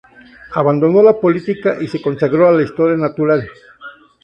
[0.55, 3.47] Abandonó la política y se consagró a la Historia natural.